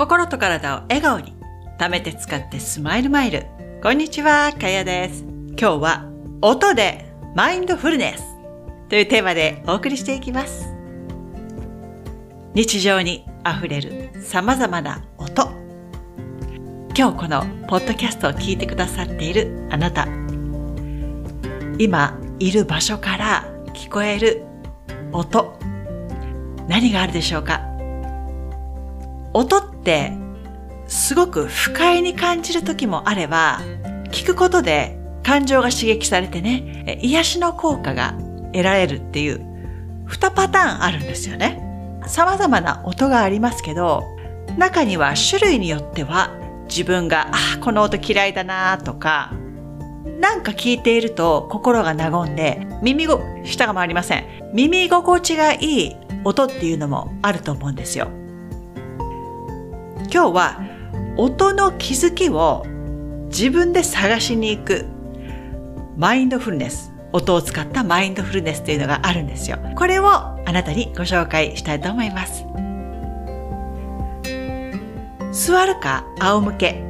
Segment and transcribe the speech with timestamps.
[0.00, 1.34] 心と体を笑顔に
[1.78, 3.44] 貯めて使ってスマイルマイル。
[3.82, 5.26] こんにちはかやです。
[5.58, 8.24] 今日は音でマインドフルネス。
[8.88, 10.72] というテーマでお送りしていきます。
[12.54, 15.50] 日常にあふれる様々な音。
[16.96, 20.08] 今日このポッドキャストを聞いてくださっているあなた。
[21.78, 24.46] 今いる場所から聞こえる
[25.12, 25.58] 音。
[26.68, 27.60] 何があるでしょうか？
[29.34, 30.12] 音って
[30.86, 33.60] すごく不快に感じる時もあれば
[34.10, 38.14] 聞くことで感情が刺激されてね癒しの効果が
[38.52, 39.40] 得られるっていう
[40.08, 41.62] 2パターンあるんですよね。
[42.06, 44.04] 様々な音がありますけど
[44.58, 46.30] 中には種類によっては
[46.68, 49.32] 自分があこの音嫌いだなとか
[50.18, 54.24] なんか聞いていると心が和んで耳ご舌が回りません。
[54.52, 58.19] 耳心地がいい音っていうのもあると思うんですよ。
[60.12, 60.60] 今日は
[61.16, 62.64] 音の気づきを
[63.26, 64.84] 自分で探しに行く。
[65.96, 66.92] マインドフルネス。
[67.12, 69.58] 音を使ったマインドフルネスというのがあるんですよ。
[69.76, 72.44] これをあなたにご紹介したいと思います。
[75.32, 76.82] 座るか仰向け。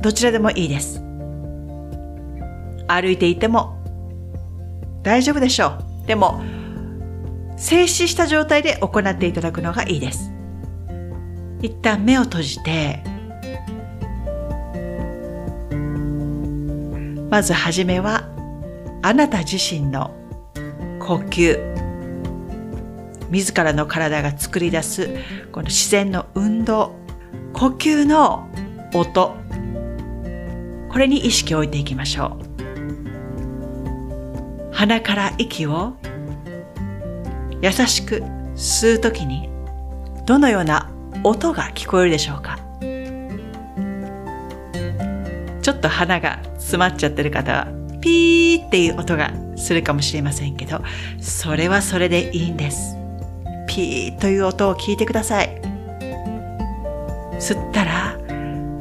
[0.00, 1.00] どちらでもいいです。
[2.86, 3.78] 歩いていても。
[5.02, 6.06] 大丈夫でしょう。
[6.06, 6.40] でも
[7.56, 10.30] 静止した状態で行っていただくのがいいです。
[11.62, 13.02] 一旦目を閉じて
[17.30, 18.28] まずはじめは
[19.00, 20.14] あなた自身の
[21.00, 21.72] 呼吸。
[23.30, 25.08] 自らの体が作り出す
[25.50, 26.94] この自然の運動。
[27.54, 28.46] 呼吸の
[28.92, 29.34] 音。
[30.90, 32.38] これに意識を置いていきましょ
[34.68, 34.74] う。
[34.74, 35.94] 鼻から息を
[37.62, 38.16] 優しく
[38.54, 39.48] 吸うときに
[40.26, 40.91] どのような
[41.24, 42.58] 音が聞こえるでしょうか？
[45.62, 47.66] ちょっと鼻が詰まっちゃってる方は
[48.00, 50.82] ピーっていう音がするかもしれませんけど
[51.20, 52.96] それはそれでいいんです。
[53.68, 55.62] ピーという音を聞いてください。
[57.38, 58.18] 吸ったら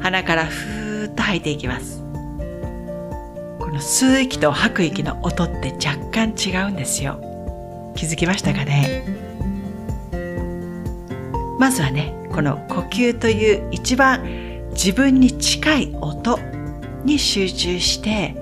[0.02, 2.02] 鼻からふーっと吐いていきます。
[3.60, 7.22] この吸う息と吐く息の音って若干違うんですよ。
[7.96, 9.21] 気づきましたかね？
[11.62, 14.24] まずはねこの呼吸という一番
[14.72, 16.40] 自分に近い音
[17.06, 18.36] に集中して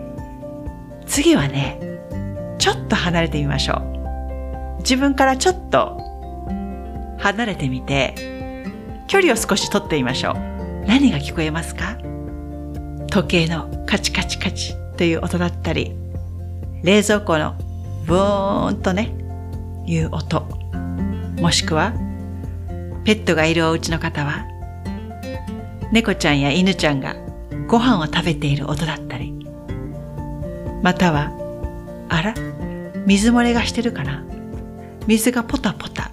[1.06, 2.00] 次はね
[2.60, 4.78] ちょっと離れてみましょう。
[4.84, 5.98] 自分からちょっと
[7.18, 8.16] 離れてみて
[9.10, 10.36] 距離を少し取ってみましょう。
[10.88, 11.98] 何が聞こえますか？
[13.10, 15.94] 時計のカチカチカチという音だったり
[16.84, 17.56] 冷蔵庫の
[18.06, 19.14] ブーンとね
[19.86, 20.48] いう音。
[21.42, 21.92] もしくは
[23.04, 24.46] ペットがいるお家の方は、
[25.92, 27.16] 猫ちゃんや犬ちゃんが
[27.68, 29.34] ご飯を食べている音だったり、
[30.84, 31.32] または、
[32.10, 32.34] あら
[33.06, 34.24] 水漏れがしてるかな
[35.08, 36.12] 水がポタポタ、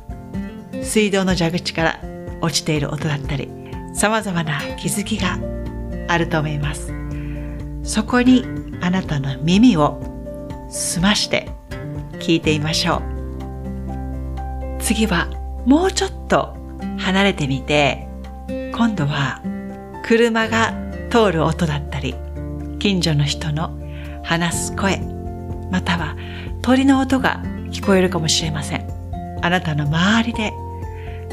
[0.82, 2.00] 水道の蛇口から
[2.40, 3.48] 落ちている音だったり、
[3.94, 5.38] 様々な気づきが
[6.08, 6.92] あると思います。
[7.82, 8.44] そこに
[8.80, 10.00] あなたの耳を
[10.68, 11.48] 澄まして
[12.18, 13.02] 聞いてみましょう。
[14.80, 15.28] 次は
[15.66, 16.55] もうちょっと
[16.98, 18.08] 離れてみて、
[18.72, 19.40] 今度は
[20.04, 20.72] 車が
[21.10, 22.14] 通る音だったり、
[22.78, 23.78] 近所の人の
[24.22, 24.98] 話す声、
[25.70, 26.16] または
[26.62, 28.86] 鳥の音が聞こえるかもしれません。
[29.42, 30.52] あなたの周りで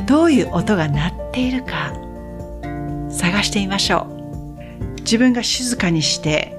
[0.06, 1.94] どういう音が鳴っているか
[3.10, 5.02] 探してみましょう。
[5.02, 6.58] 自分が静かにして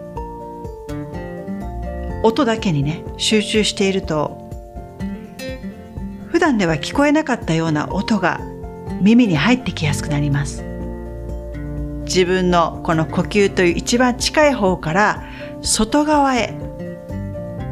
[2.23, 4.49] 音だけにね集中していると
[6.29, 8.41] 普段では聞こえなかったような音が
[9.05, 10.65] 耳に入ってきやすくなります。
[12.07, 15.25] 自分のこの呼吸という一番近い方から
[15.61, 16.55] 外側へ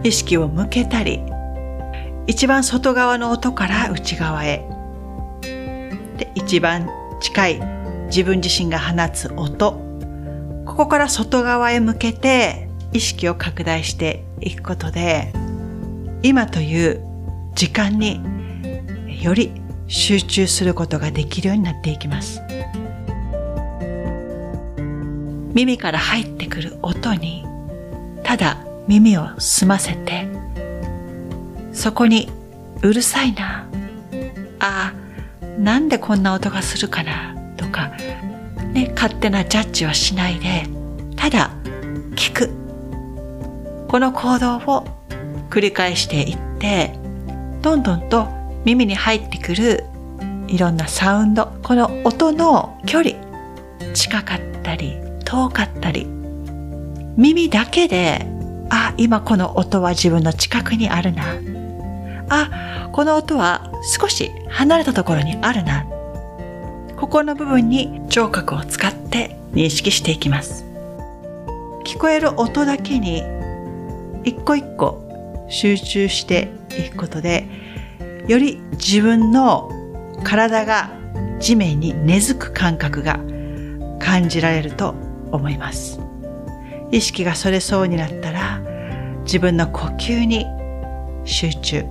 [0.04, 1.22] 意識を向けたり
[2.26, 4.68] 一番外側の音から内側へ。
[6.18, 6.88] で一番
[7.20, 7.60] 近い
[8.08, 9.80] 自分自身が放つ音。
[10.66, 15.32] ここから外側へ向けて意識を拡大していくことで
[16.22, 17.02] 今という
[17.54, 18.20] 時間に
[19.22, 22.40] より集中することができるようになっていきます。
[25.54, 27.44] 耳から入ってくる音に
[28.22, 28.56] ただ
[28.88, 30.26] 耳を澄ませて
[31.72, 32.30] そこに
[32.82, 33.66] うるさいな。
[34.60, 34.92] あ
[35.58, 37.36] なんでこんな音がするかな？
[37.56, 37.92] とか、
[38.72, 40.66] ね、勝手なジャッジはしないで
[41.16, 41.50] ただ
[42.14, 42.50] 聞く。
[43.88, 44.86] この行動を
[45.50, 46.94] 繰り返していって
[47.60, 48.26] どんどんと
[48.64, 49.84] 耳に入ってくる
[50.46, 53.16] いろんなサウンド、この音の距離、
[53.94, 56.06] 近かったり、遠かったり、
[57.16, 58.26] 耳だけで、
[58.70, 61.24] あ、今この音は自分の近くにあるな。
[62.28, 65.86] あ、この音は少し離れたところにあるな。
[66.96, 70.64] ここの部分に聴覚を使って認識していきます。
[71.84, 73.22] 聞こえる音だけに
[74.24, 75.02] 一個一個
[75.48, 77.48] 集中していくことで、
[78.32, 79.70] より自分の
[80.24, 80.90] 体が
[81.38, 83.20] 地面に根付く感覚が
[83.98, 84.94] 感じられると
[85.30, 86.00] 思います。
[86.90, 88.62] 意識がそれそうになったら
[89.24, 90.46] 自分の呼吸に
[91.26, 91.84] 集中。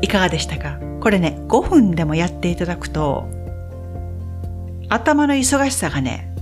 [0.00, 0.78] いかがでしたか？
[1.00, 3.28] これね、5分でもやっていただくと
[4.88, 6.34] 頭の忙しさがね、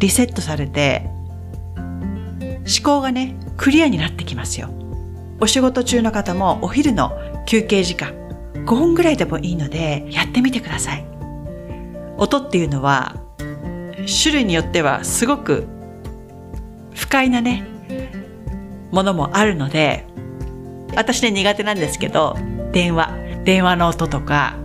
[0.00, 1.08] リセットされて
[2.66, 4.68] 思考がね、クリアになってきますよ。
[5.40, 7.12] お仕事中の方もお昼の
[7.46, 8.14] 休憩時間
[8.54, 11.04] 5分ぐらいでもいいのでやってみてください。
[12.16, 13.16] 音っていうのは
[14.22, 15.66] 種類によってはすごく
[16.94, 17.66] 不快なね、
[18.90, 20.06] ものもあるので
[20.96, 22.36] 私ね苦手なんですけど
[22.72, 23.12] 電話、
[23.44, 24.56] 電話の音とか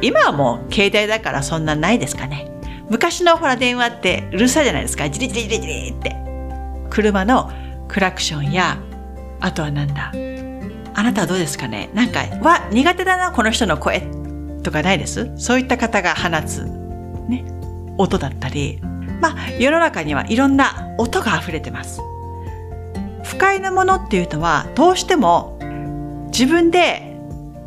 [0.00, 2.50] 今はもう携帯だからそんなないですかね。
[2.90, 5.08] 昔のほら電話ってうるさいじゃないですか。
[5.08, 6.23] ジリジリジリジリって。
[6.94, 7.50] 車の
[7.88, 8.78] クラクションや
[9.40, 10.12] あとはなんだ
[10.94, 11.90] あなたはどうですかね？
[11.92, 14.02] なんか、は、苦手だな、この人の声
[14.62, 15.32] とかないです？
[15.36, 16.64] そういった方が放つ、
[17.28, 17.44] ね、
[17.98, 18.78] 音だったり、
[19.20, 22.00] まあ、世の中にはいろんな音が溢れてます。
[23.24, 25.58] 不快なものっていうのは、どうしても
[26.26, 27.18] 自分で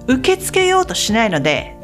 [0.07, 1.75] 受け付けようとしないので、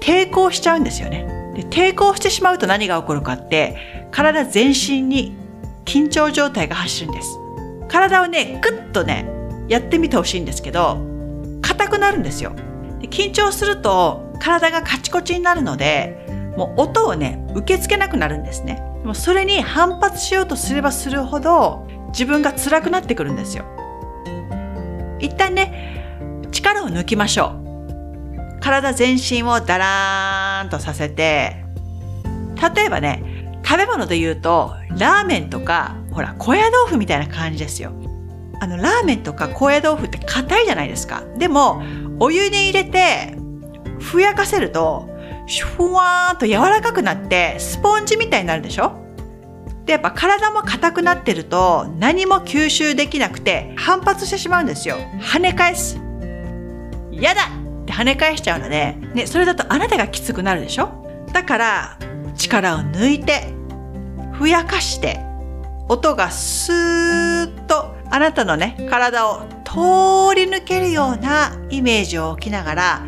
[0.00, 1.52] 抵抗しちゃうんですよね。
[1.54, 5.36] で抵抗してしまうと何が起こるかって、体全身に
[5.86, 7.38] 緊張状態が走るんです。
[7.88, 9.26] 体をね、グッとね、
[9.68, 10.98] やってみてほしいんですけど、
[11.62, 12.52] 硬くなるんですよ。
[13.00, 18.82] で緊張すると体がカチコチになるので、もう音をね、受け付けなくなるんですね。
[19.00, 23.64] でもそれに反発しようとすればするほど自分が辛くなってくるんですよ。
[25.18, 28.60] 一旦ね、力を抜きましょう。
[28.60, 31.64] 体全身をダラーンとさせて、
[32.74, 33.22] 例えばね、
[33.66, 37.92] 食べ物で言うと、ラーメンとか、ほら、高野豆腐みたいな感じですよ。
[38.60, 41.24] あの、ラーメンとか高野豆腐って硬いじゃないですか。
[41.36, 41.82] でも、
[42.20, 43.36] お湯に入れて、
[43.98, 45.08] ふやかせると、
[45.76, 49.04] ふわーんと柔らかくなって、スポンジみたいになるでしょ？
[49.84, 54.96] で、やっぱ体も硬くなってると、何も吸収できなくて、反発してしまうんですよ。
[55.20, 56.00] 跳ね返す。
[57.10, 61.26] 嫌だって跳ね返しちゃうので、ね、それだとあなたがきつくなるでしょ？
[61.32, 61.98] だから、
[62.36, 63.54] 力を抜いて、
[64.38, 65.20] ふやかして、
[65.88, 73.06] 音がスーッとあなたのね、体を通り抜けるようなイメージを置きながら、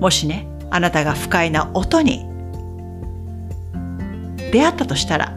[0.00, 2.26] もしね、あなたが不快な音に
[4.52, 5.32] 出会ったとしたら、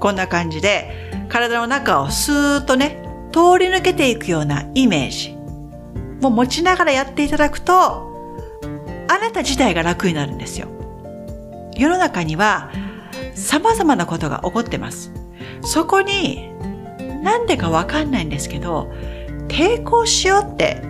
[0.00, 3.02] こんな感じで体の中をスーッとね、
[3.32, 5.36] 通り抜けていくようなイメージ
[6.20, 8.06] も持ちながらやっていただくと、
[9.08, 10.68] あなた自体が楽になるんですよ。
[11.74, 12.70] 世の中には
[13.38, 15.12] 様々なことが起こってます。
[15.62, 16.50] そこに
[17.22, 18.92] なんでかわかんないんですけど、
[19.48, 20.82] 抵抗しようって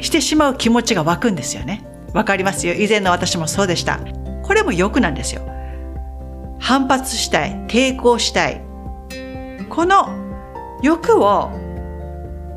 [0.00, 1.84] してしまう気持ちが湧くんですよね。
[2.12, 2.74] わかりますよ。
[2.74, 4.00] 以前の私もそうでした。
[4.42, 5.42] これも欲なんですよ。
[6.58, 8.62] 反発したい、抵抗したい。
[9.68, 10.08] この
[10.82, 11.50] 欲を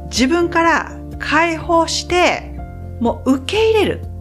[0.06, 2.58] 自分から解放して、
[3.00, 4.13] もう受け入れる。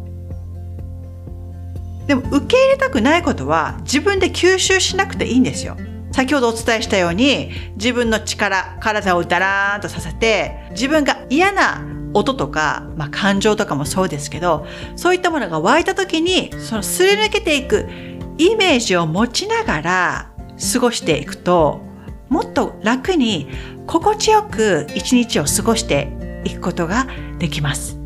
[2.07, 5.77] でも受け入れたくないことは自分で吸収しなくていいんですよ。
[6.13, 14.67] 先ほどお伝えしたように自分の力、体をダラーンとさせて自分が嫌な音とか、まあ、感情とかもそうですけど
[14.97, 17.89] そういったものが湧いた時にそのすり抜けていく
[18.37, 20.33] イメージを持ちながら
[20.73, 21.81] 過ごしていくと
[22.29, 23.49] もっと楽に
[23.87, 27.07] 心地よく一日を過ごしていくことが
[27.39, 27.99] できます。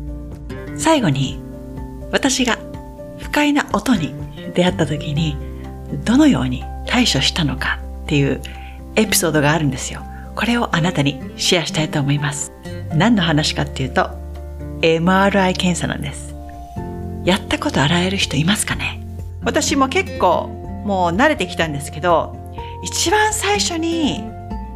[0.77, 1.39] 最後に
[2.11, 2.57] 私が
[3.27, 4.13] 不快な音に
[4.53, 5.35] 出会った時に
[6.05, 8.41] どのように対処したのかっていう
[8.95, 10.01] エピソードがあるんですよ。
[10.33, 12.53] これをあなたにシェアしたいと思います。
[12.93, 14.09] 何の話かっていうと、
[14.81, 16.33] MRI 検査なんです。
[17.25, 19.01] やったことあらゆる人いますかね？
[19.43, 20.47] 私も結構
[20.85, 22.33] もう慣れてきたんですけど、
[22.83, 24.23] 一番最初に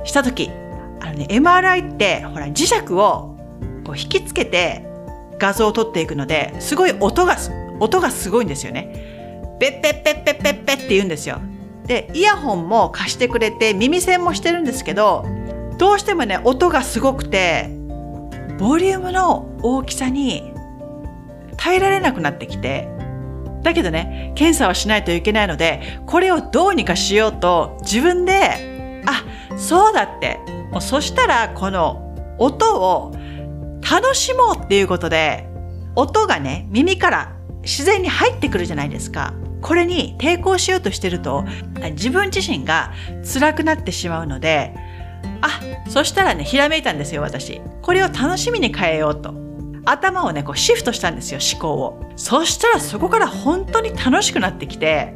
[0.04, 0.52] した時、
[1.00, 3.38] あのね、MRI ってほら磁石を
[3.86, 4.86] こう引きつけて
[5.40, 7.38] 画像を撮っていくので、すごい音が、
[7.82, 9.58] 音がすごいんですよね。
[9.60, 11.40] ペッペッペッペッペッペって言うんですよ。
[11.88, 15.26] で、イヤホンも貸してくれて耳栓もしてるんですけど、
[15.78, 17.70] どうしてもね、音がすごくて、
[18.60, 20.54] ボリュームの大きさに
[21.58, 22.88] 耐えられなくなってきて、
[23.64, 29.24] だけどね、検査をしないといけないので、これをどうにかしようと自分で、あ、
[29.58, 30.40] そうだって。
[30.72, 33.12] もうそしたらこの音を
[33.82, 35.48] 楽しもうっていうことで、
[35.96, 39.34] 音がね、耳から自然に入ってくるじゃないですか。
[39.62, 41.46] これに抵抗しようとしてると、
[41.92, 42.92] 自分自身が
[43.24, 44.74] 辛くなってしまうので、
[45.42, 47.62] あ、そしたらね、ひらめいたんですよ、私。
[47.82, 49.34] これを楽しみに変えようと。
[49.86, 52.12] 頭をね、こうシフトしたんですよ、思考を。
[52.16, 55.14] そしたらそこから本当に楽しくなってきて、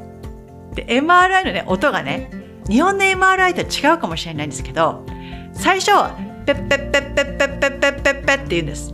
[0.74, 2.30] で、MRI のね、音がね、
[2.68, 5.06] 日本の MRI とは違うかもしれないんですけど、
[5.54, 5.92] 最初、
[6.46, 8.94] ペッペッペッペッペッペッペッペッペッって言うんです。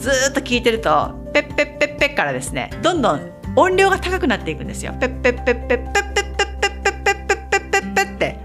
[0.00, 4.94] ずっと聞いてると、ペッペッペッペッからですね、どんどん音量が高くなっていくんですよ。
[4.98, 8.38] ペッペッペッペッペッペッペッペッペッペッペッペッペッペッって。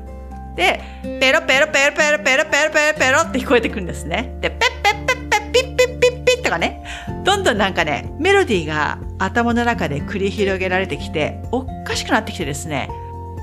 [0.55, 0.81] で、
[1.19, 4.38] ペロペロペロペロペロペロペロペロって聞こえてくるんですね。
[4.41, 6.83] で、ペッペッペッペッピッピッピッピッとかね、
[7.24, 12.89] どんどんなんかね、メロディーが頭の中で繰り広げられてきて、おかしくなってきてですね、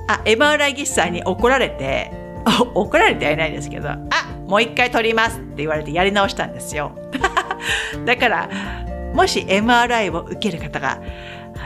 [0.08, 2.10] あ、MRI 技師さんに怒られて、
[2.74, 4.00] 怒られてはいないんですけど、あ、
[4.46, 6.98] もう一回撮りますって言われてやり直したんですよ。
[8.04, 8.48] だから、
[9.14, 11.00] もし MRI を受ける方が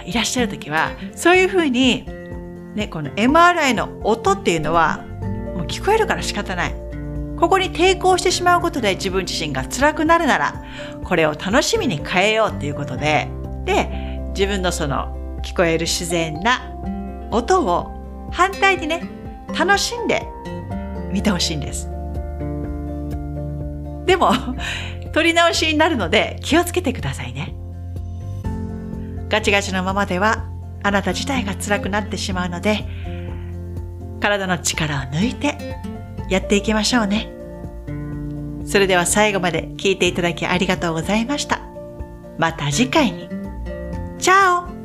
[0.05, 2.07] いらっしゃるときは、そういうふうに、
[2.75, 5.05] ね、この MRI の音っていうのは、
[5.55, 6.75] もう聞こえるから仕方ない。
[7.39, 10.55] ここに抵抗してしまうことで自分自身が辛くなるなら、
[11.05, 13.29] これを楽しみに変えようっていうことで、
[13.65, 16.61] で、自分のその聞こえる自然な
[17.31, 17.93] 音を
[18.33, 19.09] 反対にね、
[19.59, 20.27] 楽しんで
[21.13, 21.89] 見てほしいんです。
[24.07, 24.31] でも、
[25.17, 27.55] 取り直しになるので気をつけてくださいね。
[29.31, 30.45] ガチガチのままでは
[30.83, 32.85] あなた自体が辛くなってしまうので、
[34.21, 35.57] 体の力を抜いて
[36.29, 37.33] やっていきましょうね。
[38.67, 41.63] それでは最後まで聞いていただきありがとうございました。
[42.37, 43.31] また次回に。
[44.19, 44.76] チャオ